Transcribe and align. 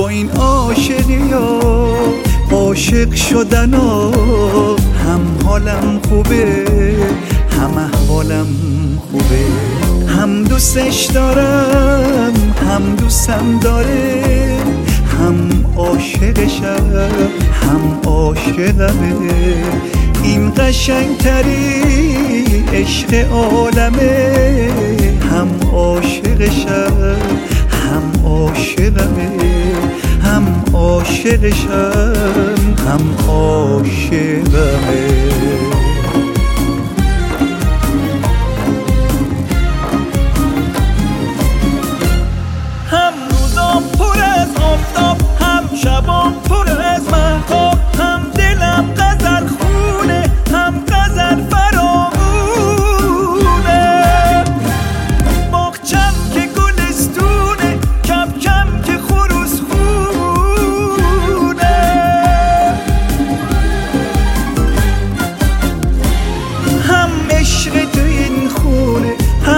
این 0.00 0.30
عاشقی 0.30 1.30
ها 1.32 1.60
عاشق 2.52 3.14
شدن 3.14 3.74
ها 3.74 4.10
هم 4.76 5.20
حالم 5.44 6.00
خوبه 6.08 6.64
هم 7.60 7.78
احوالم 7.78 8.46
خوبه. 9.10 9.44
هم 10.08 10.44
دوستش 10.44 11.04
دارم 11.04 12.32
هم 12.70 12.96
دوستم 12.96 13.58
داره 13.60 14.56
هم 15.20 15.64
عاشقشم 15.76 17.10
هم 17.62 18.00
عاشقمه. 18.06 19.14
این 20.24 20.52
قشنگتری 20.56 21.82
عشق 22.72 23.32
عالمه 23.32 24.68
هم 25.30 25.48
عاشقشم 25.72 27.16
عاشقشم 31.22 32.74
هم 32.86 33.28
عاشقمه. 33.28 34.42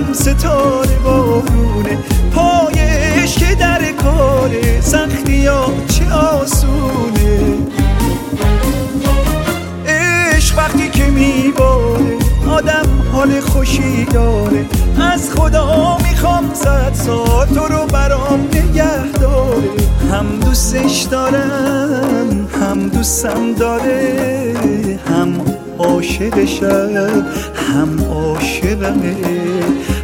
هم 0.00 0.12
ستاره 0.12 0.98
بارونه 1.04 1.98
پای 2.34 2.78
عشق 2.78 3.54
در 3.54 3.92
کاره 3.92 4.80
سختی 4.80 5.46
ها 5.46 5.72
چه 5.88 6.12
آسونه. 6.12 7.58
عشق 9.86 10.58
وقتی 10.58 10.88
که 10.88 11.04
میباره 11.06 12.16
آدم 12.50 12.86
حال 13.12 13.40
خوشی 13.40 14.04
داره. 14.04 14.64
از 15.14 15.30
خدا 15.30 15.98
می‌خوام 15.98 16.54
صد 16.54 16.92
سال 16.94 17.46
تو 17.46 17.68
دوستم 23.00 23.54
داره 23.54 24.98
هم 25.06 25.40
عاشقشم 25.78 27.26
هم 27.54 28.04
عاشقمه 28.04 29.16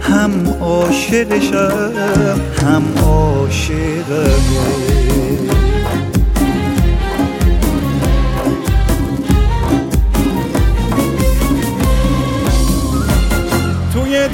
هم 0.00 0.32
عاشقشم 0.60 1.92
هم 2.62 2.82
عاشقمه 3.04 4.34
توی 13.92 14.28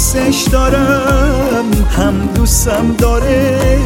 دوستش 0.00 0.48
دارم 0.52 1.70
هم 1.90 2.28
دوستم 2.34 2.94
داره 2.98 3.78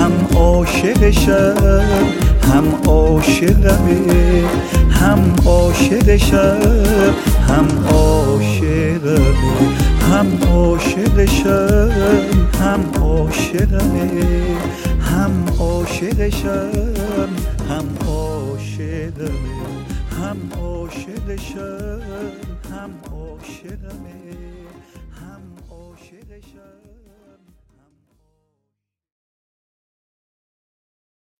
هم 0.00 0.12
عاشقشم 0.36 1.84
هم 2.52 2.64
عاشقمه 2.86 4.44
هم 4.90 5.36
عاشقشم 5.46 7.14
هم 7.48 7.66
عاشقمه 7.92 9.18
هم 10.10 10.26
عاشقشم 10.54 11.90
هم 12.60 13.02
عاشقمه 13.02 14.10
هم 15.00 15.44
عاشقشم 15.60 16.70
هم 17.70 17.86
عاشقمه 18.08 19.30
هم 20.20 20.38
عاشقشم 20.60 22.00
هم 22.72 22.90
عاشقمه. 23.12 24.53